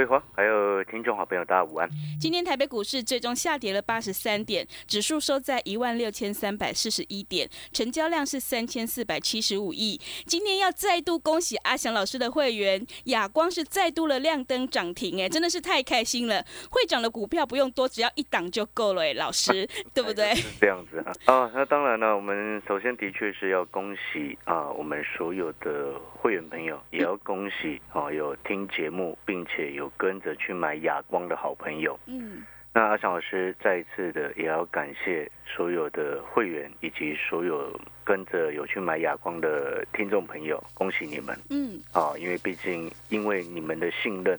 [0.00, 1.86] 桂花，还有听众好朋友，大家午安。
[2.18, 10.00] 今天台北股市最终下跌了八十三点，指数收在一万六千三百四十一点，成交量是三千四百七十五亿。
[10.24, 16.42] 今天要再度恭喜阿翔老师的会员亚光是再度了亮灯涨停，哎，真的是太开心了。
[16.70, 20.34] 会涨的股票不用多，只要一档就够了，哎，老师， 对不对？
[20.34, 21.12] 是这样子啊。
[21.26, 29.89] 啊，那当然了，我们首先的确是要恭喜啊，我们所有的会员朋友，也要恭喜啊，有听节目并且有。
[29.90, 44.38] 有跟着去买哑光的好朋友，嗯，那阿翔老师再一次的也要感谢所有的会员以及所有跟着有去买哑光的听众朋友，恭喜你们，嗯，啊，因为毕竟因为你们的信任，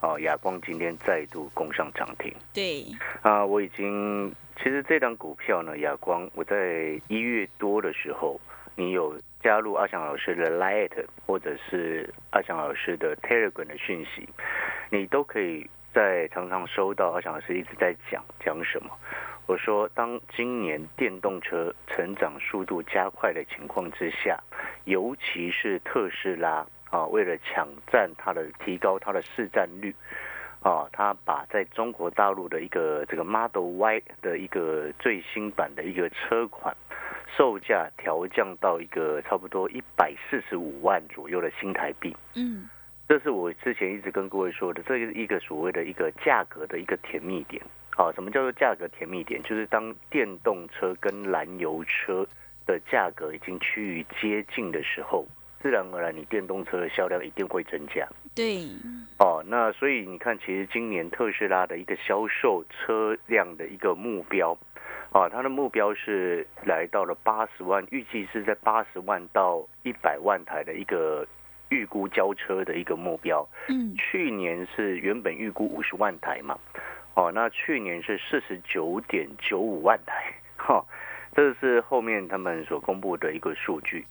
[0.00, 2.84] 啊，哑光今天再度攻上涨停，对，
[3.22, 8.40] 啊，我已经其实这张股票呢，哑光我在一月多的时候，
[8.74, 14.28] 你有加入阿翔老师的 Light 或者是阿翔老师的 Telegram 的讯息。
[14.90, 18.90] 你都可以在常常收到阿翔老师一直在讲讲什么。
[19.46, 24.38] 我说，当今年电动车成长速度加快的情况之下，
[24.84, 29.92] 尤其是特斯拉啊，为了抢占它的提高它的市占率
[30.62, 36.76] 啊，它把在中国大陆的一个这个 Model Y 的一个最新版的一个车款
[37.36, 42.16] 售价调降到一个差不多一百四十五万左右的新台币。
[42.34, 42.68] 嗯。
[43.08, 47.60] 这是我之前一直跟各位说的，这是一个所谓的一个价格的一个甜蜜点。
[47.96, 49.42] 啊，什么叫做价格甜蜜点？
[49.42, 52.24] 就是当电动车跟燃油车
[52.64, 55.26] 的价格已经趋于接近的时候，
[55.60, 58.06] 自然而然你电动车的销量一定会增加。
[58.32, 58.68] 对。
[59.18, 64.56] 哦，那所以你看，其实今年特斯拉的一个销售车辆的一个目标，
[65.12, 71.26] 啊，它的目标是来到了八十万，预计是在八十万到一百万台的一个。
[71.72, 76.58] 预估交车的一个目标，嗯，去年是原本预估五十万台嘛，
[77.14, 80.84] 哦，那去年是四十九点九五万台，哈，
[81.32, 84.04] 这是后面他们所公布的一个数据，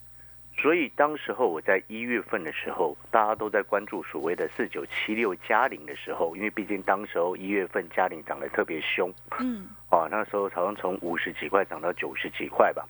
[0.62, 9.10] 所以当时候我在一月份的时候，大家都在关注所谓的四九七六嘉陵的时候，因为毕竟当时候一月份嘉陵涨得特别凶，
[9.40, 12.86] 嗯，啊，那时候好像从五十几块涨到九十几块吧。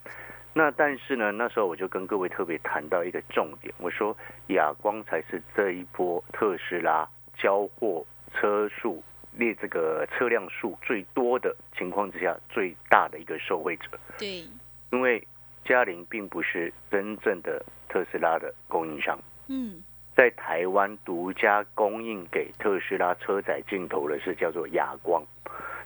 [0.51, 7.07] 那但是呢，那时候我就跟各位特别谈到一个重点，我说亚光才是这一波特斯拉
[7.37, 8.03] 交货
[8.33, 9.03] 车数
[9.33, 13.87] 列这个车辆数最多的情况之下最大的一个受惠者。
[14.17, 14.43] 对，
[14.91, 15.25] 因为
[15.63, 19.17] 嘉陵并不是真正的特斯拉的供应商。
[19.47, 19.81] 嗯，
[20.15, 25.23] 在台湾独家供应给特斯拉车载镜头的是叫做亚光，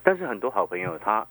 [0.03, 1.25] 但是很多好朋友他。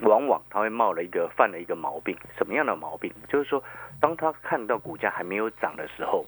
[0.00, 3.12] 往往他会冒了一个犯了一个毛病，什么样的毛病？
[3.28, 3.62] 就是说，
[4.00, 6.24] 当他看到股价还没有涨的时候，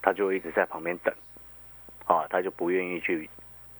[0.00, 1.14] 他就一直在旁边等，
[2.06, 3.28] 啊，他就不愿意去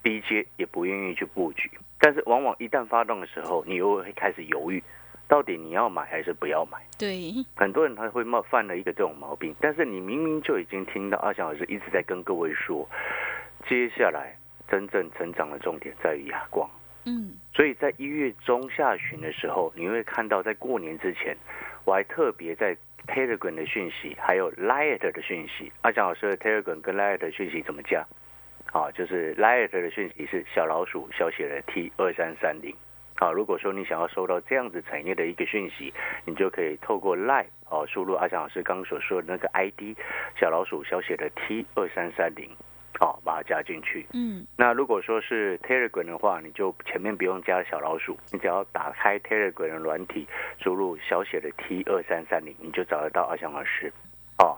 [0.02, 1.70] 低接，也不愿意去布局。
[1.98, 4.84] 但是往往一旦发动的时候，你又会开始犹豫，
[5.28, 6.78] 到底你要买还是不要买？
[6.98, 9.54] 对，很多人他会冒犯了一个这种毛病。
[9.60, 12.88] 但是你明明就已经听到阿翔老师一直在跟各位说，
[13.66, 14.36] 接下来
[14.68, 16.68] 真正成长的重点在于哑光。
[17.04, 21.36] 嗯，所以在一月中下旬的时候，你会看到在过年之前，
[21.84, 22.76] 我还特别在
[23.08, 25.72] Telegram 的讯息，还有 Light 的讯息。
[25.80, 28.06] 阿翔老师的 Telegram 跟 Light 的讯息怎么加？
[28.72, 32.72] 啊，就是 Light 的讯息是小老鼠小写的 T 二三三零。
[33.16, 35.92] 好，如果说你想要收到这样子产业的一个讯息，
[36.24, 39.96] 你就可以透过 Light 哦，输入阿翔老师刚刚所说的那个 ID
[40.36, 42.50] 小老鼠小写的 T 二三三零。
[43.00, 44.06] 哦，把它加进去。
[44.12, 50.28] 嗯，那如果说是 Telegram 的话，你就前面不用加小老鼠，你只要打开 Telegram 的软体，
[50.60, 53.92] 输入小写的 T 二三三零，你就找得到阿翔老师。
[54.38, 54.56] 哦，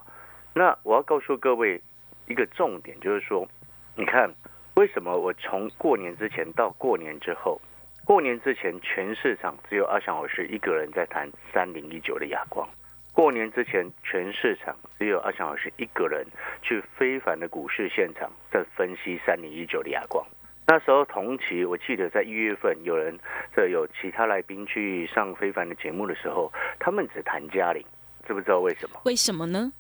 [0.53, 1.81] 那我要告诉各位
[2.27, 3.49] 一个重点，就是说，
[3.97, 4.35] 你看
[4.75, 7.59] 为什么我从过年之前到过年之后，
[8.05, 12.69] 过年之前全市场只有阿翔老师一个人在谈三零一九的哑光。
[13.15, 16.27] 过年之前，全市场只有阿翔老师一个人
[16.61, 20.23] 去非凡的股市现场，在分析三零一九的哑光。
[20.67, 23.19] 那时候同期，我记得在一月份，有人
[23.56, 27.83] 这有其他来宾去上非凡的节目的时候，他们只谈嘉玲，
[28.27, 29.01] 知不知道为什么？
[29.05, 29.73] 为什么呢？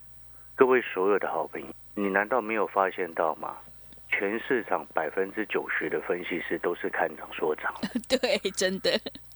[0.54, 3.56] 各位所有的好朋友，你难道没有发现到吗？
[4.16, 7.74] 全市场百分之九十的分析师都是看涨说涨，
[8.08, 8.90] 对，真的，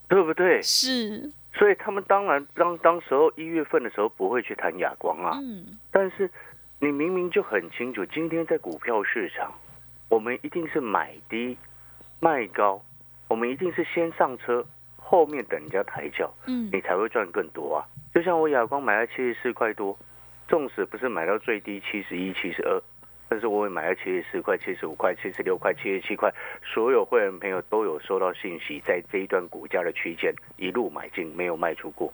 [0.09, 0.63] 对不对？
[0.63, 6.31] 是，所以他们当然当当时候一月份的时候不会去谈哑光啊，嗯，但是
[6.79, 9.53] 你明明就很清楚，今天在股票市场。
[10.11, 11.55] 我们一定是买低
[12.19, 12.83] 卖高，
[13.29, 14.65] 我们一定是先上车，
[14.97, 17.85] 后面等人家抬轿，嗯，你才会赚更多啊。
[18.15, 19.99] 就像我哑光买了七十四块多，
[20.49, 22.81] 纵使不是买到最低七十一、七十二，
[23.29, 26.33] 但是我也买了七十四块、七十五块、七十六块、七十七块，
[26.63, 32.13] 所有会员朋友都有收到信息，在这一段股价的区间一路买进，没有卖出过，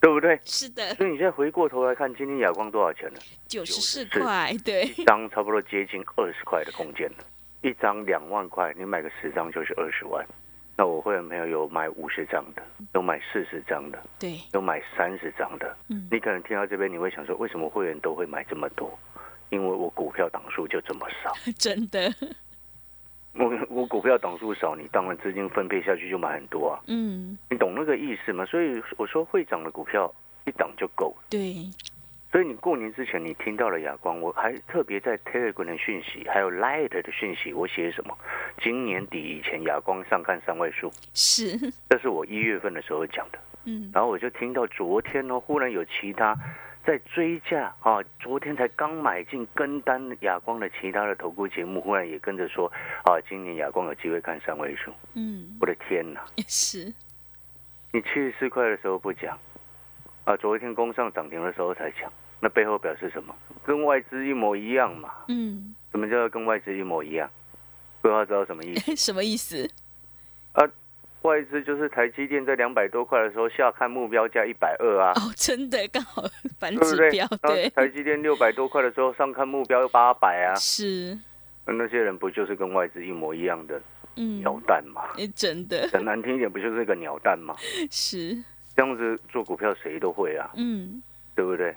[0.00, 0.38] 对不对？
[0.44, 0.94] 是的。
[0.96, 3.20] 所以你现在回过头来看，今天亚光多少钱呢？
[3.46, 7.24] 九十四块，对，一张差不多接近二十块的空间了。
[7.62, 10.24] 一张两万块，你买个十张就是二十万。
[10.76, 12.62] 那我会员朋友有买五十张的，
[12.94, 15.76] 有买四十张的，对，有买三十张的。
[15.88, 18.96] 嗯，你可能听到这边，你会想说，为什么会员都会买这么多？
[19.50, 21.32] 因为我股票档数就这么少。
[21.58, 22.12] 真的，
[23.34, 26.80] 我我股票档数少，你当然资金分配下去就买很多啊。
[26.86, 28.44] 嗯，你懂那个意思吗？
[28.46, 30.12] 所以我说会涨的股票
[30.44, 31.16] 一档就够。
[31.28, 31.54] 对。
[32.30, 38.14] 所以你过年之前你听到了哑光，我还特别在 Telegram 的讯息，还有 Light 的讯息，我写什么？
[38.60, 41.56] 今年底以前哑光上看三位数，是，
[41.88, 43.38] 这是我一月份的时候讲的。
[43.64, 46.36] 嗯，然后我就听到昨天呢，忽然有其他
[46.88, 52.66] 在追价啊，昨天才刚买进跟单亚光的其他的投顾节目，忽然也跟着说
[53.04, 54.90] 啊，今年亚光有机会看三位数。
[55.12, 56.24] 嗯，我的天哪！
[56.46, 56.90] 是，
[57.92, 59.38] 你七十四块的时候不讲。
[60.24, 63.36] 啊，昨天攻上涨停的时候才讲，那背后表示什么？
[63.66, 65.12] 跟外资一模一样嘛。
[65.28, 65.74] 嗯。
[65.92, 67.28] 什么叫跟外资一模一样？
[68.00, 68.96] 不知道知道什么意思？
[68.96, 69.70] 什么意思？
[70.52, 70.64] 啊，
[71.28, 75.12] 外资就是台积电在两百多块的时候下看目标价一百二啊。
[75.16, 76.22] 哦，真的刚好
[76.58, 77.68] 反指标对。
[77.70, 80.54] 台积电六百多块的时候上看目标八百啊。
[80.54, 81.18] 是。
[81.66, 83.78] 那那些人不就是跟外资一模一样的
[84.14, 85.02] 鸟蛋吗？
[85.36, 85.86] 真的。
[85.90, 87.54] 讲难听一点，不就是个鸟蛋吗？
[87.90, 88.34] 是。
[88.74, 91.02] 这样子做股票谁都会啊，嗯，
[91.34, 91.74] 对不对？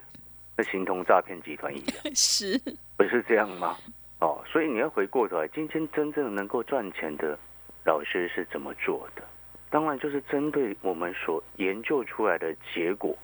[0.56, 2.58] 那形同诈骗集团一样， 是，
[2.96, 3.76] 不是这样吗？
[4.20, 7.38] 哦，所以你要回过头来，今天真正能够赚钱的
[7.84, 9.24] 老师是怎么做的？
[9.72, 13.18] 当然就是针对我们所研究出来的结果，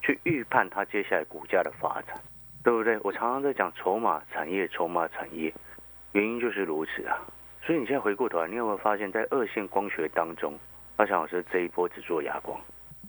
[0.00, 2.18] 去预判它接下来股价的发展，
[2.64, 2.98] 对不对？
[3.02, 5.52] 我常常在讲筹码产业，筹码产业，
[6.12, 7.20] 原因就是如此啊。
[7.66, 10.58] 所以你现在回过头来，你有没有发现，在二线光学当中，
[10.96, 12.58] 阿翔老师这一波只做哑光。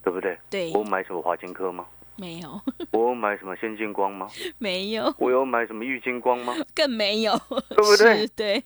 [0.02, 0.36] 对不对？
[0.50, 1.86] 对，我买什么华金科吗？
[2.16, 2.60] 没有。
[2.90, 4.28] 我有买什么先进光吗？
[4.58, 5.10] 没有。
[5.16, 6.52] 我有买什么玉金光吗？
[6.76, 7.32] 更没有。
[7.48, 8.26] 对不对？
[8.36, 8.62] 对。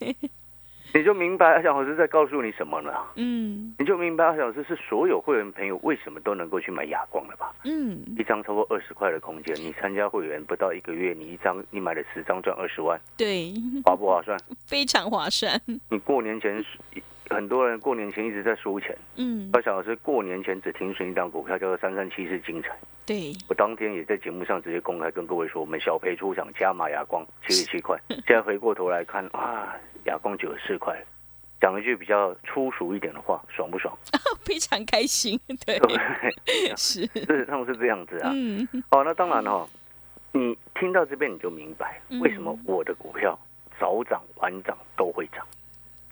[0.95, 3.13] 你就明白阿小老师在告诉你什么了？
[3.17, 3.75] 嗯。
[3.79, 7.53] 你就明白阿小老师是所有会员朋友为什么都能够去买哑光了吧？
[7.65, 8.01] 嗯。
[8.17, 12.99] 一张超过二十块的空间，你参加会员不到一个月，你一张你买了十张赚二十万。
[13.17, 13.53] 对。
[13.85, 14.39] 划不划算？
[14.67, 15.61] 非常划算。
[15.91, 16.65] 你过年前。
[17.29, 18.97] 很多人过年前一直在输钱。
[19.17, 22.77] 嗯，二小老师过年前只停损一档股票，叫做三三七四精彩。
[23.07, 27.99] 对，我当天也在节目上直接公开跟各位说，我们小赔出场加码哑光 七十七块。
[28.09, 30.95] 现在回过头来看啊，哑光九十四块，
[31.61, 33.97] 讲一句比较粗俗一点的话，爽不爽？
[34.45, 35.79] 非常开心， 对，
[36.77, 38.31] 是，事实上是这样子啊。
[38.35, 39.67] 嗯，哦，那当然哈，
[40.33, 43.39] 你听到这边你就明白为什么我的股票
[43.81, 45.47] 早涨晚涨都会涨。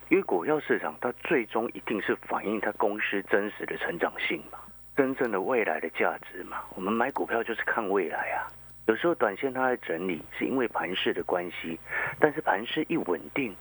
[0.09, 4.57] 因为股票市场，它最终一定是反映它公司真实的成长性嘛，
[4.95, 6.63] 真正的未来的价值嘛。
[6.75, 8.47] 我们买股票就是看未来啊。
[8.87, 11.77] 有时候短线它在整理，是因为盘势的关系，
[12.19, 13.53] 但是盘势一稳定，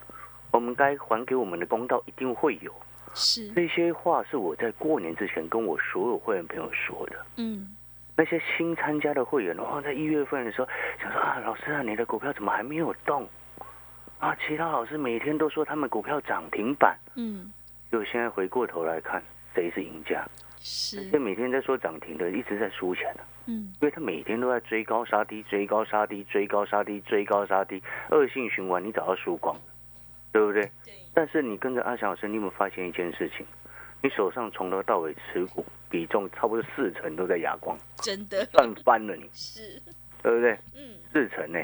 [0.53, 2.73] 我们该还给我们的公道一定会有。
[3.13, 7.17] 是这些话是我在过年之前跟我所有会员朋友说的。
[7.39, 7.75] 嗯，
[8.15, 10.69] 那些新参加的会员，的话，在一月份的时候
[11.03, 13.27] 想说啊，老师啊，你的股票怎么还没有动？
[14.19, 14.37] 啊！
[14.47, 17.53] 其他老师每天都说他们股票涨停板，嗯，
[17.91, 19.23] 就现在回过头来看，
[19.55, 20.27] 谁是赢家？
[20.59, 27.81] 是那些每天在说涨停的，一直在输钱的，嗯，因为他每天都在追高杀低，追高杀低，追高杀低，追高杀低，
[28.11, 29.57] 恶性循环，你早要输光，
[30.33, 30.63] 对不对？
[30.85, 30.95] 对。
[31.15, 33.47] 但是你跟着阿翔老师，你有没有发现一件事情？
[34.03, 39.81] 你手上从头到尾持股比重差不多四成都在哑光，真的赚翻了你，是，
[40.23, 40.59] 对不对？
[40.75, 41.59] 嗯，四成呢。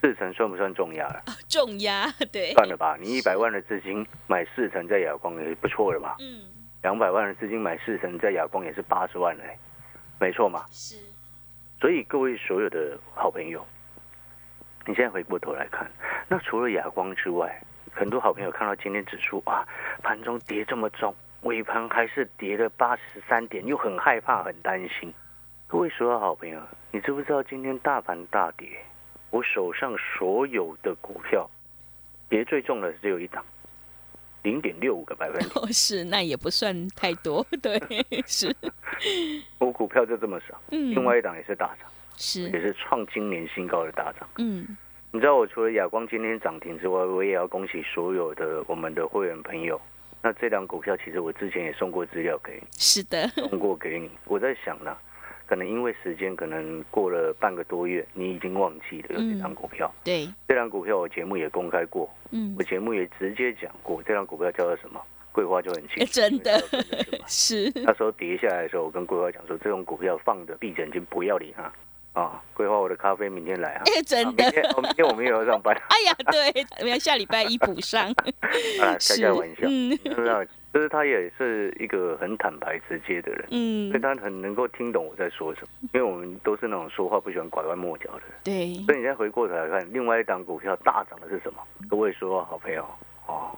[0.00, 1.22] 四成算不算重压了？
[1.48, 2.96] 重压， 对，算了吧。
[2.98, 6.16] 你一百万的资金买四成在亚光也不错了吧？
[6.20, 6.42] 嗯，
[6.82, 9.58] 两百万的资金买四成在亚光也是八十万嘞，
[10.18, 10.64] 没错嘛。
[10.70, 10.96] 是。
[11.80, 13.66] 所以各位所有的好朋友，
[14.86, 15.90] 你现在回过头来看，
[16.28, 19.66] 那除了亚光之外，很多好朋友看到今天指数啊，
[20.02, 25.12] 盘中跌这么重，尾盘还是跌了八十三点，又很害怕、很担心。
[25.66, 28.68] 各位所有好朋友，你知不知道今天大盘大跌？
[29.30, 31.48] 我手上所有的股票
[32.28, 33.44] 跌最重的只有一档，
[34.42, 35.50] 零点六五个百分点。
[35.56, 37.80] 哦，是，那也不算太多， 对，
[38.26, 38.54] 是。
[39.58, 44.76] 我股票就这么少，嗯，另外一档也是大涨，是，也是创今年新高的大涨，嗯。
[45.12, 49.80] 你知道我除了亚光今天涨停之外，我也要恭喜所有的我们的会员朋友。
[50.22, 54.08] 那这档股票其实我之前也送过资料给你，是的，送过给你。
[54.26, 54.96] 我在想呢，
[55.50, 59.92] 可能因为时间可能过了半个多月，你已经忘记了有这张股票。
[60.04, 65.00] 对，这张股票我节目也公开过，嗯，我节目也直接讲过，这张股票叫做什么？
[65.32, 66.62] 桂花就很清楚， 真的
[67.26, 67.68] 是。
[67.74, 71.72] 那时候跌下来的时候，我跟桂花讲说，这种股票放着闭着眼睛不要理它。
[72.12, 73.82] 啊，规划我的咖啡明天来啊！
[74.06, 75.74] 真的，明天我明天我们也要上班。
[75.90, 78.08] 哎呀，对，我们要下礼拜一补上。
[78.08, 79.96] 啊，开开玩笑，嗯，
[80.72, 88.30] 就是他也是一个很坦白直接的人，嗯，所以他很能够听懂我在说什么，因为我们都是那种说话不喜欢拐弯抹角的人。
[88.44, 91.60] 对，所以你再回过头来看，另外一档股票大涨的是什么？
[91.88, 92.84] 各位说，好朋友，
[93.26, 93.50] 哦，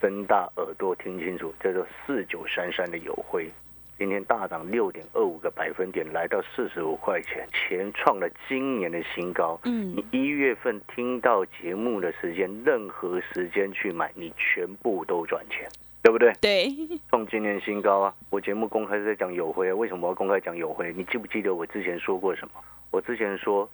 [0.00, 3.50] 睁大耳朵听清楚，叫做四九三三的友辉。
[3.98, 9.60] 今天大涨六点二五个百分点，来到四十五块钱，前创了今年的新高。
[9.64, 15.68] 嗯，你一月份听到节目的时间，任何时间去买，你全部都赚钱，
[16.02, 16.32] 对不对？
[16.40, 16.68] 对，
[17.08, 18.14] 创今年新高啊！
[18.30, 20.92] 我节目公开在讲友辉，为什么要公开讲友辉？
[20.94, 22.54] 你记不记得我之前说过什么？
[22.90, 23.68] 我之前说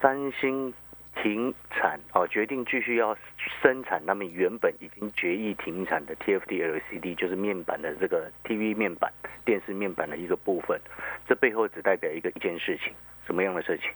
[0.00, 0.72] 三星。
[1.16, 3.14] 停产哦，决定继续要
[3.60, 4.00] 生产。
[4.06, 9.12] 那么原本已经决议停产的 TFT LCD，就是面板的这个 TV 面板、
[9.44, 10.80] 电视面板的一个部分。
[11.28, 12.94] 这背后只代表一个一件事情，
[13.26, 13.90] 什么样的事情？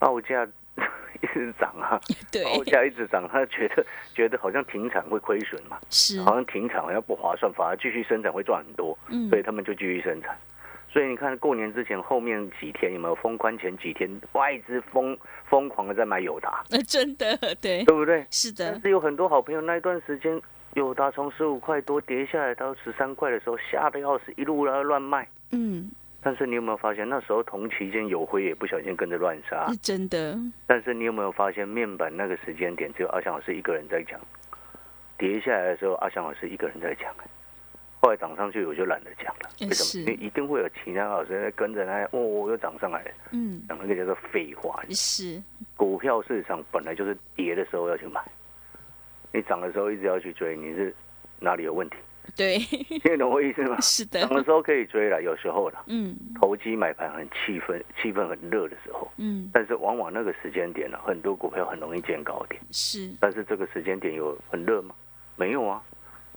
[0.00, 0.46] 报价
[1.22, 2.00] 一直涨啊，
[2.30, 3.84] 对报价一直涨，他觉得
[4.14, 10.36] 觉得好像停产会亏损嘛，是，好像停产好像不划算，反而继续生产会赚很多，嗯，所以他们就继续生产。
[10.92, 15.16] 所以你看，过年之前后面几天有没有封关前几天，外资疯
[15.48, 16.64] 疯狂的在买友达？
[16.68, 18.26] 那 真的对，对不对？
[18.28, 18.72] 是的。
[18.72, 20.42] 但是有很多好朋友那一段时间，
[20.74, 25.28] 友达从十五块多跌下来到十三块的时候，吓得要死，一路来乱卖。
[25.52, 25.88] 嗯。
[26.22, 29.68] 但是你有没有发现，那时候同期间有辉也不小心跟着乱杀？
[29.68, 30.38] 是真的。
[30.66, 34.20] 但是你有没有发现，面板那个时间点只有阿翔老师一个人在讲，
[35.16, 37.10] 跌下来的时候，阿翔老师一个人在讲。
[38.02, 39.50] 后来涨上去，我就懒得讲了。
[39.60, 40.04] 为什么？
[40.04, 43.10] 因为一定会有其他老师跟着他，哦，又涨上来了。
[43.32, 44.82] 嗯，讲那个叫做废话。
[44.88, 45.42] 是，
[45.76, 48.22] 股票市场本来就是跌的时候要去买，
[49.32, 50.94] 你涨的时候一直要去追，你是
[51.38, 51.96] 哪里有问题？
[52.36, 52.58] 对，
[53.02, 53.78] 听懂我意思吗？
[53.82, 55.82] 是的，什么时候可以追了，有时候了。
[55.86, 59.10] 嗯，投机买盘很气氛，气氛很热的时候。
[59.16, 62.60] 嗯，但是往往那个时间点呢，很多股票很容易见高点。
[62.70, 64.94] 是，但是这个时间点有很热吗？
[65.36, 65.82] 没有啊。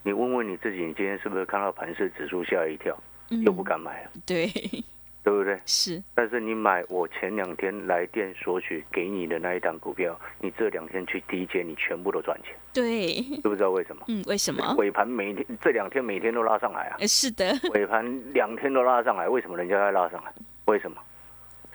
[0.02, 2.94] 你问问你自己，你今天是不是看到盘市指数吓一跳，
[3.42, 4.10] 又不敢买了？
[4.26, 4.46] 对，
[5.24, 5.58] 对不对？
[5.64, 6.00] 是。
[6.14, 12.54] 但是你买我前两天来电索取给你的那一档股票，你这两天去低接，你全部都赚钱。
[12.74, 14.04] 对，知不知道为什么？
[14.08, 14.74] 嗯，为什么？
[14.76, 16.98] 尾盘每天这两天每天都拉上来啊？
[17.06, 17.58] 是的。
[17.72, 18.04] 尾盘
[18.34, 20.32] 两天都拉上来，为什么人家要拉上来？
[20.66, 20.98] 为什么？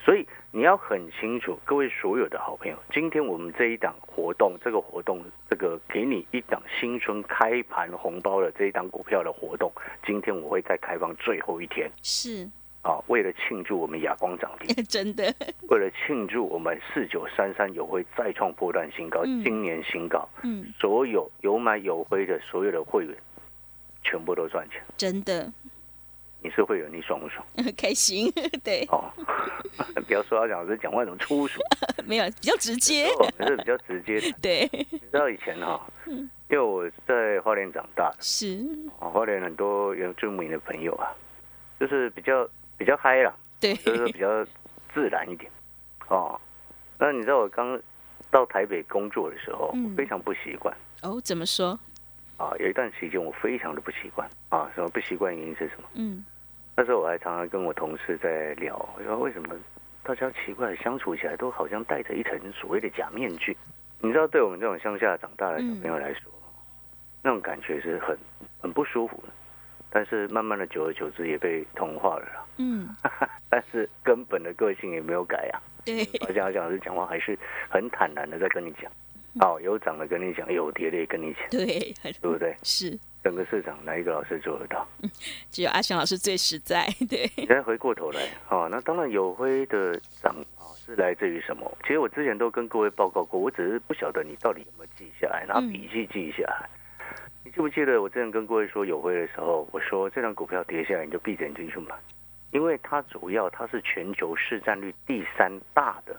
[0.05, 9.71] 所以你要很清楚，各位所有的好朋友，今天我们这一档活动，这个活动，这个给你一档新春开盘红包的这一档股票的活动，
[10.05, 11.91] 今天我会再开放最后一天。
[12.01, 12.49] 是
[12.81, 15.33] 啊，为了庆祝我们亚光涨停， 真的，
[15.69, 23.15] 为了庆祝我们四九三三有会再创破断新高，今年新高，嗯，所有有买有回的所有的会员，
[24.03, 25.51] 全部都赚钱，真的。
[26.41, 27.45] 你是会员，你爽不爽？
[27.75, 28.31] 开心，
[28.63, 28.87] 对。
[28.89, 29.11] 哦，
[30.07, 31.59] 不要说他讲是讲话那么粗俗，
[32.05, 33.09] 没有，比较直接，
[33.45, 34.21] 是比较直接。
[34.21, 34.31] 的。
[34.41, 38.65] 对，你知道以前哈，因为我在花莲长大，是。
[39.01, 41.11] 啊，花莲很多原住民的朋友啊，
[41.77, 42.47] 就是比较
[42.79, 44.43] 比较嗨了，对，就是比较
[44.93, 45.51] 自然一点。
[46.07, 46.39] 哦，
[46.97, 47.79] 那你知道我刚
[48.31, 50.75] 到台北工作的时候，非常不习惯。
[51.03, 51.77] 哦，怎么说？
[52.37, 55.89] 啊，有一段时间我非常的不习惯啊，什么不习惯原因是什么？
[55.95, 56.23] 嗯，
[56.77, 59.53] 那时候我还常常跟我同事在聊，我说为什么
[60.01, 63.55] 大家奇怪相处起来都好像戴着一层所谓的假面具？
[63.99, 66.31] 你知道，对我们这种乡下长大的小朋友来说，
[67.21, 68.17] 那种感觉是很
[68.61, 69.33] 很不舒服的。
[69.89, 72.45] 但是慢慢的，久而久之也被同化了啦。
[72.57, 72.89] 嗯，
[73.49, 75.61] 但是根本的个性也没有改啊。
[75.85, 77.37] 对，而且讲师讲话还是
[77.69, 78.91] 很坦然的在跟你讲。
[79.41, 81.67] 哦，有涨的跟你讲，有跌的也跟你讲，对，
[82.19, 82.55] 对不对？
[82.63, 82.97] 是。
[83.23, 84.87] 整个市场哪一个老师做得到？
[85.51, 86.87] 只有阿翔老师最实在。
[87.09, 91.71] 对，你再回过头来，哦，那当然有辉的涨啊，是来自于什么？
[91.83, 96.69] 其实我之前都跟各位报告过，我只是不晓得你到底有没有记下来，拿笔记记下来。
[97.49, 101.95] 你记不记得我之前跟各位说有会的时候，我说这张股票跌下来你就闭着眼睛去买，
[102.51, 106.15] 因为它主要它是全球市占率第三大的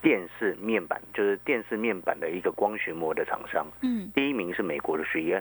[0.00, 3.64] 电视面板，就是电视面板的一个光学膜的厂商。
[3.82, 5.40] 嗯，第一名是美国的水燕。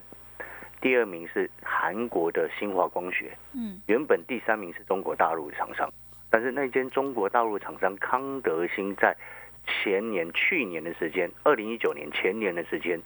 [0.81, 5.91] 第二名是韩国的新华光学，嗯，原本第三名是中国大陆的厂商，
[6.29, 9.17] 但是那间中国大陆厂商康德新在
[9.65, 13.01] 前年、去年的时间，二零一九年前年的时间，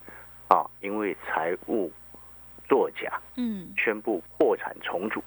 [0.47, 1.91] 啊，因为财务
[2.67, 5.23] 作假，嗯，宣布破产重组。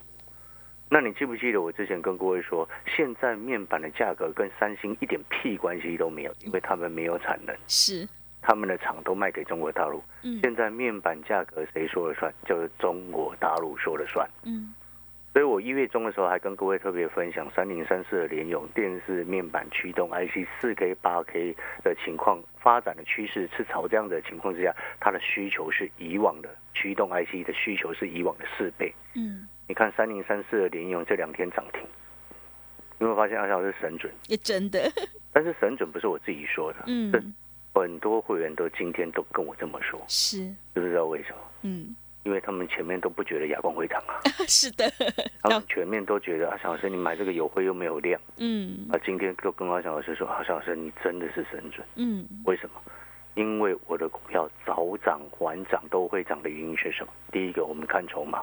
[0.90, 7.54] 那你记不记得我之前跟各位说，现在面板的价格跟三星一点屁关系都没有，因为他们没有产能。
[7.66, 8.08] 是。
[8.40, 10.02] 他们的厂都卖给中国大陆，
[10.40, 12.32] 现在面板价格谁说了算？
[12.46, 14.26] 就是中国大陆说了算。
[14.44, 14.72] 嗯，
[15.38, 21.54] 所以我一月中的时候还跟各位特别分享三零三四的联用电视面板驱动 IC 四 K 八 K
[21.84, 28.92] 的情况发展的趋势是朝这样的情况之下，它的需求是以往的驱动 IC 的需求是以往的四倍。
[29.14, 31.82] 嗯，你看三零三四的联用这两天涨停，
[32.98, 34.12] 有没有发现阿小是神准？
[34.26, 34.90] 也真的，
[35.32, 37.32] 但是神准不是我自己说的，嗯。
[37.74, 40.38] 很多会员都今天都跟我这么说，是
[40.74, 41.36] 知不知道为什么？
[41.62, 41.94] 嗯，
[42.28, 44.84] 因为他们前面都不觉得亚光会涨啊， 是的，
[45.42, 52.78] 他们全面都觉得阿翔老师你买这个有灰又没有量，嗯，啊，今天就跟阿翔老师说，阿翔老师你真的是神准，嗯，为什么？
[53.34, 57.12] 因为我的股票早涨晚涨都会涨的原因是什么？
[57.32, 58.42] 第一个，我们看筹码。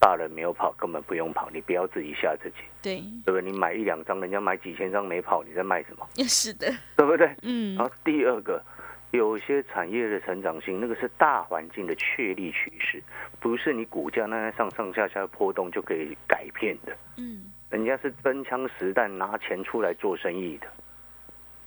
[0.00, 2.56] 大人没有跑，根本不用跑，你不要自己吓自己。
[2.80, 3.42] 对，对不对？
[3.42, 6.08] 你买一两张，人家买几千张没跑，你在卖什么？
[6.26, 7.28] 是的，对不对？
[7.42, 7.74] 嗯。
[7.76, 8.62] 然后第二个，
[9.10, 13.02] 有些产业的成长性，那个是大环境的确立趋势，
[13.40, 16.96] 不是你股价那上上下下的波动就可以改变的。
[17.16, 17.44] 嗯。
[17.70, 20.66] 人家是真枪实弹拿钱出来做生意的，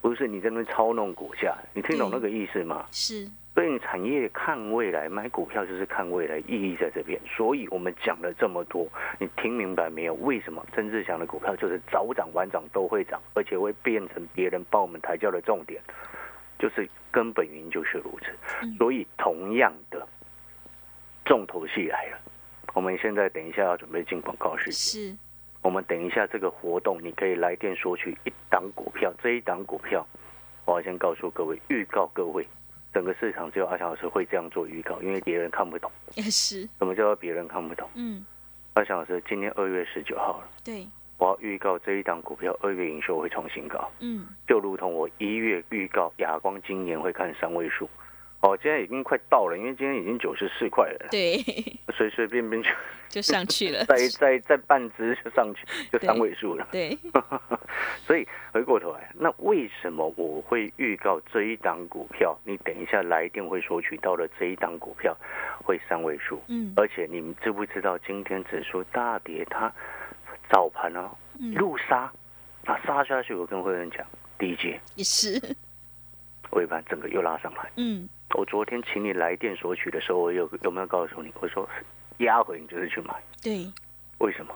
[0.02, 1.56] 不是你在那操弄股价。
[1.74, 2.86] 你听懂那个意思吗？
[2.92, 3.28] 是。
[3.54, 7.20] 所以产业看未来，买股票就是看未来，意义在这边。
[7.26, 8.88] 所以我们讲了这么多，
[9.20, 10.14] 你听明白没有？
[10.16, 15.82] 为什么曾志祥的股票就是早涨晚涨都会涨，而且会变成别人帮我们抬轿的重点？
[16.62, 18.68] 就是根本原因就是如此。
[18.78, 20.08] 所以同样的
[21.26, 22.20] 重头戏来了，
[22.76, 24.74] 我们现在等一下要准备进广告时间。
[24.74, 25.18] 是，
[25.64, 29.12] 我们等一下这个活动，你可以来电索取一档股票。
[29.24, 30.08] 这一档股票，
[30.66, 32.46] 我要先告诉各位，预告各位。
[32.94, 35.90] 整个市场只有阿翔老师会这样做预告，因为别人看不懂。
[36.16, 36.68] 也 是。
[36.78, 37.90] 什么叫做别人看不懂？
[37.96, 38.24] 嗯。
[38.74, 40.50] 阿翔老师，今天二月十九号了。
[40.64, 40.88] 对。
[41.22, 43.88] 我要预告这一档股票二月营收会创新高。
[44.00, 44.26] 嗯。
[44.48, 47.88] 就如同我一月预告亚光今年会看三位数。
[48.42, 51.10] 哦，今天已经快到了，因为今天已经九十四块了。
[51.12, 51.38] 对，
[51.94, 52.70] 随随便便就
[53.08, 56.68] 就上去了， 再再再半只就上去，就三位数了。
[56.72, 56.98] 对，
[58.04, 62.36] 所以回过头来，那为什么我会预告这一档股票？
[62.44, 65.16] 你等一下来电会索取到了这一档股票
[65.64, 66.42] 会三位数。
[66.48, 69.72] 嗯，而且你们知不知道今天指数大跌，它
[70.52, 71.10] 早盘啊
[71.40, 72.12] 一路杀，
[72.66, 74.06] 啊杀下去，我跟会员讲，
[74.38, 75.40] 第一节也是，
[76.52, 77.72] 尾盘整个又拉上来。
[77.78, 78.08] 嗯。
[78.34, 81.32] 我昨天请你来电索取的时候，我有有没有告诉你？
[81.40, 81.68] 我说
[82.18, 83.14] 压回你就是去买。
[83.42, 83.66] 对，
[84.20, 84.54] 为什么？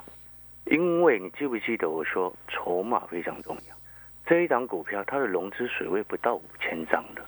[0.65, 3.75] 因为你记不记得我说筹码非常重要。
[4.25, 7.25] 这一档股票它的融资水位不到五千张的，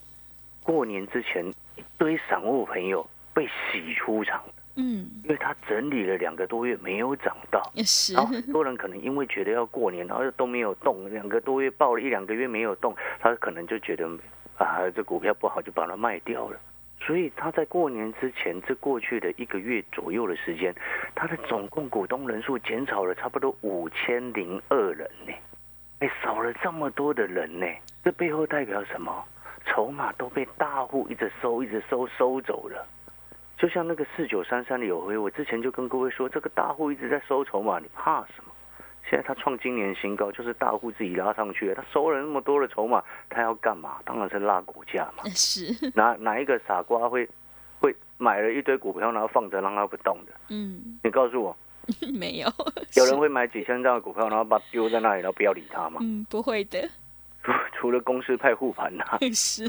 [0.63, 4.43] 过年之前一堆散户朋友被洗出场。
[4.77, 7.61] 嗯，因为它整理了两个多月没有涨到，
[8.13, 14.09] 然后很多人可能因为觉得要过年，然后都没有动，两个多月报了一两个月没有动，他可能就觉得。
[14.59, 16.59] 啊，这股票不好就把它卖掉了，
[16.99, 20.73] 所以他在过年之前，这过去的一个月左右的时间，
[21.13, 25.33] 他的总共股东人数减少了差不多五千零二人呢，
[25.99, 27.67] 哎，少了这么多的人呢，
[28.03, 29.23] 这背后代表什么？
[29.67, 32.83] 筹码都被大户一直收，一直收，收走了。
[33.57, 38.51] 就像那个四九三三的有回，我之前就跟各位说，这个大户一直在收筹码，你怕什么？
[39.09, 43.97] 现在他创今年新高，就是大户自己拉上去他收了那么多的筹码，他要干嘛？
[44.05, 45.23] 当然是拉股价嘛。
[45.33, 45.91] 是。
[45.95, 47.27] 哪哪一个傻瓜会
[47.79, 50.33] 会买了一堆股票，然后放着让它不动的？
[50.49, 50.99] 嗯。
[51.03, 51.55] 你告诉我。
[52.13, 52.49] 没有。
[52.97, 55.99] 有人会买几千张的股票，然后把丢在那里，然后不要理它吗？
[56.01, 56.85] 嗯，不会的。
[57.41, 59.05] 除除了公司派护盘呐。
[59.33, 59.63] 是。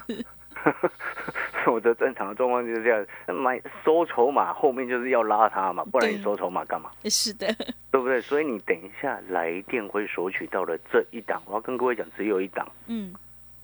[1.73, 6.91] 我的正常的状况就是这样，买收筹码后面就是要拉它嘛，不然你收筹码干嘛？
[7.05, 7.47] 是的，
[7.91, 8.21] 对不对？
[8.21, 12.67] 所以你等一下来电会索取到的这一档，我要跟各位讲，只有一档。
[12.87, 13.15] 嗯，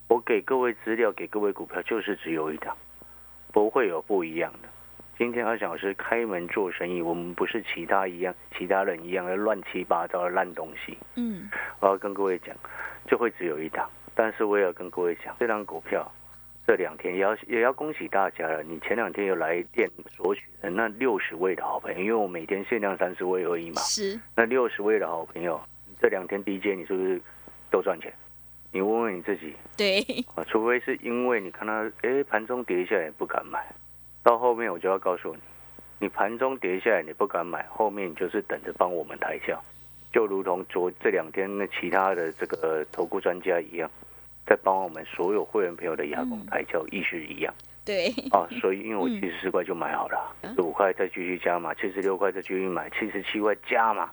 [0.07, 2.75] 我给各位资料，给各位股票，就是只有一档，
[3.51, 4.69] 不会有不一样的。
[5.17, 10.97] 今天阿翔老师开门做生意，我们不是其他一样，其他人一样的乱七八糟的烂东西。
[11.15, 12.55] 嗯，我要跟各位讲，
[13.07, 13.89] 就会只有一档。
[14.13, 16.05] 但是我也要跟各位讲，这张股票
[16.67, 18.63] 这两天也要也要恭喜大家了。
[18.63, 23.81] 你前两天有来电索取的那六十位的好朋友，因为我每天限量三十位而已嘛。
[23.81, 24.19] 是。
[24.35, 25.61] 那六十位的好朋友，
[26.01, 27.21] 这两天 DJ 你是不是
[27.69, 28.11] 都赚钱？
[28.71, 29.53] 你问问你自己。
[29.77, 30.01] 对。
[30.33, 33.63] 啊，除非是因为你看到哎盘中跌下来不敢买，
[34.23, 35.41] 到后面我就要告诉你，
[35.99, 39.63] 你盘中跌下来你不敢买，后面你就是等着帮我们抬轿，
[40.11, 43.87] 就如同昨这两天那其他的这个投顾专家一样。
[44.45, 47.53] 在帮我们所有会员朋友的牙工抬轿意识一样，
[47.83, 54.11] 对哦，所以因为我七十四块就买好了，十五块再继续加嘛，七十六块再继续买，七十七块加嘛，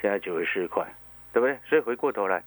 [0.00, 0.86] 现在九十四块，
[1.32, 1.58] 对不对？
[1.66, 2.42] 所以回过头来，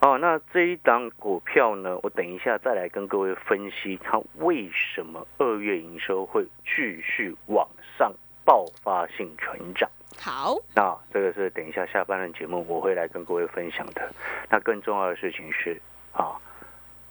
[0.00, 8.12] 哦，那这一档股票呢，我等一下再来跟各位分析它为什么二月营收会继续往上
[8.44, 9.88] 爆发性成长。
[10.18, 14.12] 好，那这个是等一下下半段节目我会来跟各位分享的。
[14.50, 15.80] 那更重要的事情是。
[16.12, 16.40] 啊，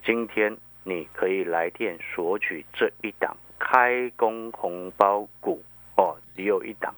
[0.03, 5.61] 今天你可以来电索取这一档开工红包股
[5.95, 6.93] 哦，只有一档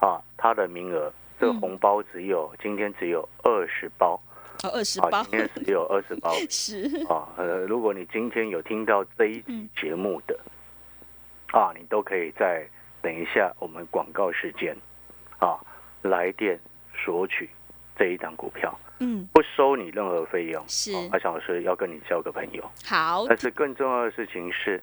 [0.00, 4.20] 啊，它的名额这个红包只有今天只有二十包，
[4.62, 6.84] 哦，二十包，今天只有二十包， 是。
[7.08, 10.38] 啊，呃，如果你今天有听到这一集节目的
[11.52, 12.66] 啊，你都可以在
[13.02, 14.76] 等一下我们广告时间
[15.38, 15.58] 啊
[16.02, 16.58] 来电
[16.94, 17.48] 索取
[17.96, 18.78] 这一档股票。
[19.00, 20.62] 嗯，不收你任何费用。
[20.68, 22.62] 是，阿强老师要跟你交个朋友。
[22.86, 24.82] 好，但是更重要的事情是，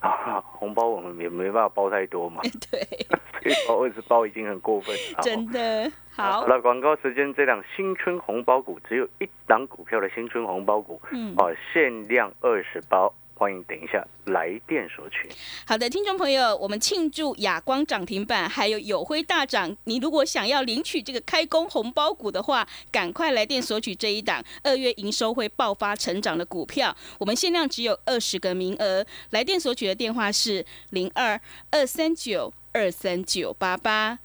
[0.00, 2.40] 啊，红包我们也没办法包太多嘛。
[2.70, 2.80] 对，
[3.42, 4.94] 所以包二十包已经很过分。
[5.22, 6.42] 真的好。
[6.42, 13.12] 好了，广告时间，这档新春红包股只有一档股票的新春红包股，嗯，哦，限量二十包。
[13.38, 15.28] 欢迎等一下来电索取。
[15.66, 19.76] 好的，听众朋友，我们庆祝亚光涨停板，还有友辉大涨。
[19.84, 26.96] 你如果想要领取这个开工红包股的话，赶快来电索取这一档二月营收会爆发成长的股票。
[27.18, 31.38] 我们限量只有二十个名额，来电索取的电话是零二
[31.70, 34.18] 二三九二三九八八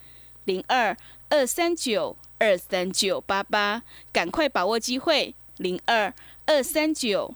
[0.45, 0.95] 零二
[1.27, 6.13] 二三九二三九八八，赶快把握机会零二
[6.45, 7.35] 二三九。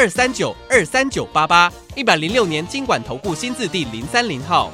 [0.00, 4.72] 二三九二三九八八一百零六年经管投顾新字第零三零号。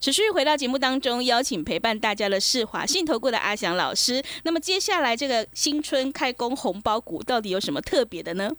[0.00, 4.20] 持续回到节目当中，邀请陪伴大家的是华信投顾的阿翔老师。
[4.42, 8.50] 那么接下来这个新春开工红包股到底有什么特别的呢？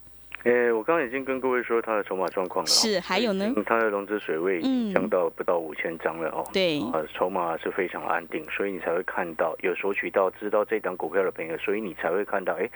[0.50, 2.68] 诶，我刚刚已经跟各位说它的筹码状况了。
[2.68, 3.54] 是，还有呢？
[3.66, 4.62] 它的融资水位
[4.94, 6.48] 降到不到五千张了哦。
[6.54, 12.70] 对，呃，筹码是非常安定，所以你才会看到有索取到知道这档股票的朋友，所以你才会看到，哎。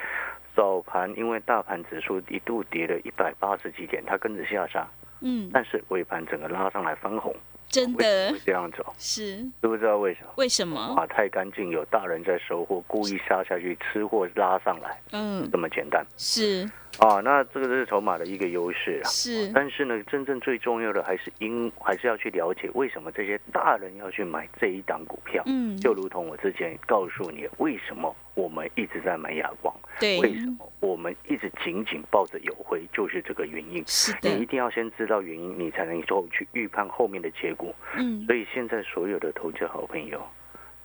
[0.54, 4.86] 早盘因为大盘指数一度跌了一百八十几点，它跟着下杀，
[5.22, 7.34] 嗯，但是尾盘整个拉上来翻红，
[7.72, 10.30] 真的这样走是知不知道为什么？
[10.36, 10.80] 为什么？
[10.98, 16.70] 啊，太干净，有大人在收货，故意杀下去，吃货拉上来，嗯，这么简单是。
[17.00, 19.08] 啊，那这个是筹码的一个优势啊。
[19.08, 25.42] 是，但是呢，真正最重要的还是因，还是要去了解为什么这些大人要去买这一档股票。
[25.46, 33.84] 嗯，就如同我之前告诉你，为什么我们一直在买亚光，对，为什么我们一直紧紧抱着友辉，就是这个原因。
[33.86, 37.72] 是的，你一定要先知道原因，你才能够去预判后面的结果。
[37.98, 40.20] 嗯，所以现在所有的投资好朋友，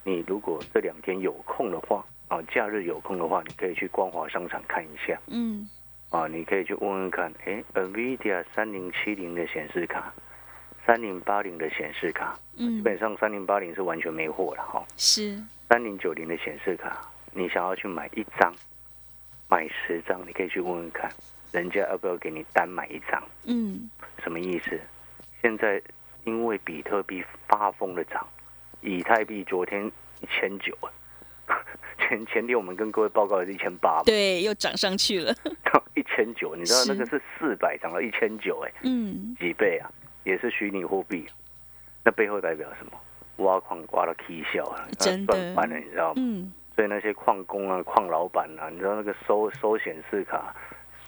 [0.05, 5.19] 你如果这两天有空的话，啊，假日有空的话，你可以去光华商场看一下。
[5.29, 5.67] 嗯。
[6.11, 10.13] 啊，你可以去问问看，哎，NVIDIA 三零七零的显示卡，
[10.85, 14.85] 三零八零的显示卡，嗯，基本上三零八零是完全没货了哈。
[14.99, 15.43] 是。
[15.69, 17.01] 三零九零的显示卡，
[17.37, 18.53] 你想要去买一张，
[19.49, 21.11] 买十张，你可以去问问看，
[21.53, 23.23] 人家要不要给你单买一张？
[23.45, 23.91] 嗯。
[24.23, 24.81] 什么意思？
[25.43, 25.81] 现在
[26.25, 28.27] 因为比特币发疯的涨，
[28.81, 29.87] 以太币昨天
[30.21, 30.77] 一千九。
[31.99, 35.33] 前前天我们跟各位报告是一千八，对，又涨上去了，
[35.65, 39.91] 到 一千九，你知道那个是四百涨到一千九，哎，嗯，几倍啊？
[40.25, 41.25] 也是虚拟货币，
[42.05, 42.93] 那背后代表什么？
[43.45, 46.15] 挖矿挖到 K 笑了，真赚翻了，你知道吗？
[46.17, 50.55] 嗯，所以那些矿工啊、矿老板啊，你知道那个收收显示卡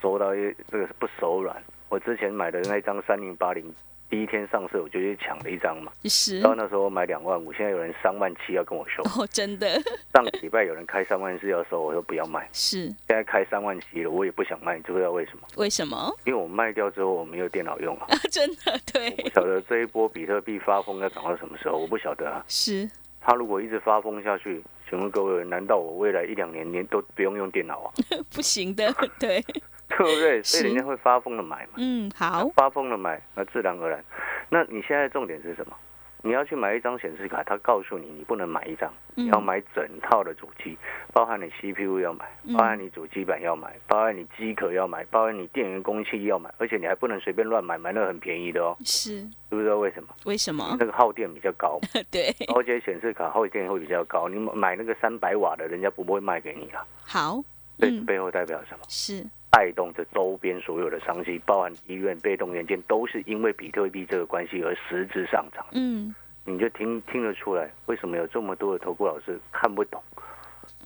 [0.01, 1.63] 收到一这个是不手软。
[1.91, 3.71] 我之前买的那张三零八零
[4.11, 6.41] 第一天上市我就去抢了一张嘛，是。
[6.41, 9.03] 然后那时候我买两万五，现在有人三万七要跟我收。
[9.03, 9.79] 哦，真的。
[10.15, 12.49] 上个礼拜有人开三万四要收，我说不要卖。
[12.51, 12.87] 是。
[12.87, 15.47] 现在开三万七了，我也不想卖，你知不知道为什么？
[15.57, 16.11] 为什么？
[16.25, 18.07] 因为我卖掉之后我没有电脑用啊。
[18.33, 19.11] 真的，对。
[19.19, 22.43] 我不晓得这一波比特币发疯要涨到什么时候，我不晓得啊。
[22.49, 22.89] 是。
[23.21, 27.93] 他如果一直发疯下去，请问各位，难道我未来一两年年都不用用电脑啊？
[28.35, 29.45] 不行的， 对。
[29.89, 30.43] 对不对？
[30.43, 31.73] 所以人家会发疯的买嘛。
[31.77, 32.47] 嗯，好。
[32.55, 34.05] 发疯的买，那自然而然。
[34.51, 35.75] 那你现在重点是什么？
[36.23, 40.77] 你要去买一张显示卡，他告诉你你不能买一张，你要买整套的主机，
[41.13, 48.77] 包含你 CPU 要买，包含你主机板要买，包含你机壳要买，包含你电源供器要买，而且你还不能随便乱买，买那很便宜的哦。
[48.85, 49.23] 是。
[49.51, 50.09] 知不知道为什么？
[50.25, 50.77] 为什么？
[50.79, 51.79] 那个耗电比较高。
[52.11, 52.35] 对。
[52.55, 56.85] 而且显示卡耗电会比较高，你买那个三百瓦的，人家不会卖给你了。
[57.05, 57.43] 好。
[57.79, 58.85] 这背后代表什么？
[58.89, 59.25] 是。
[59.51, 65.65] 带动着周边所有的商机，包含医院、被动元件，都是因为比特币这个关系而实质上涨。
[65.73, 70.03] 嗯，你就听听得出来，为什么有这么多的投顾老师看不懂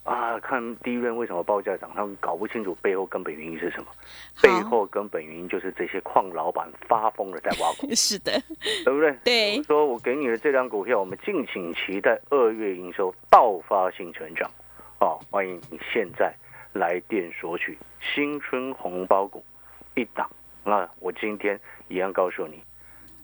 [0.04, 0.38] 啊？
[0.40, 3.86] 看第一院为什么报价涨，他们搞不清楚背后根本原因是什么？
[4.40, 7.88] 背后根本原因就是这些矿老板发疯了在挖股。
[7.94, 8.32] 是的，
[8.84, 9.16] 对不对？
[9.24, 9.62] 对。
[9.64, 14.50] 说我给你的这张股票，我们敬请期待二月营收爆发性成长。
[15.00, 16.32] 哦，欢迎你现在。
[16.72, 17.78] 来电索取
[18.14, 19.44] 新春红包股
[19.94, 20.30] 一档，
[20.64, 21.58] 那我今天
[21.88, 22.62] 一样告诉你，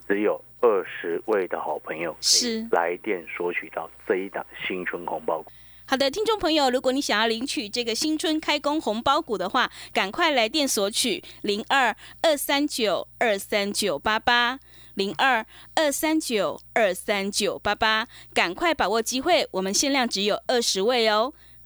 [0.06, 5.50] 只有二十位的好朋友是来电索取到这一档新春红包股。
[5.86, 14.60] 好的，听众朋友，如果你想要领取这个新春开工红包股的话，赶快来电索取零二二三九二三九八八
[14.92, 21.32] 零二二三九二三九八八，赶快把握机会，我们限量只有二十位哦。